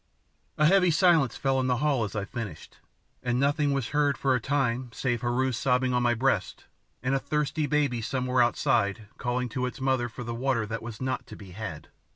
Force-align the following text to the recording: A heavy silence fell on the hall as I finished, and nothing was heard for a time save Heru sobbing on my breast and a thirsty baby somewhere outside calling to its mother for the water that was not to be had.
A 0.57 0.65
heavy 0.65 0.89
silence 0.89 1.37
fell 1.37 1.59
on 1.59 1.67
the 1.67 1.77
hall 1.77 2.03
as 2.03 2.15
I 2.15 2.25
finished, 2.25 2.79
and 3.21 3.39
nothing 3.39 3.71
was 3.71 3.89
heard 3.89 4.17
for 4.17 4.33
a 4.33 4.39
time 4.41 4.89
save 4.93 5.21
Heru 5.21 5.51
sobbing 5.51 5.93
on 5.93 6.01
my 6.01 6.15
breast 6.15 6.65
and 7.03 7.13
a 7.13 7.19
thirsty 7.19 7.67
baby 7.67 8.01
somewhere 8.01 8.41
outside 8.41 9.05
calling 9.19 9.47
to 9.49 9.67
its 9.67 9.79
mother 9.79 10.09
for 10.09 10.23
the 10.23 10.33
water 10.33 10.65
that 10.65 10.81
was 10.81 11.01
not 11.01 11.27
to 11.27 11.35
be 11.35 11.51
had. 11.51 11.89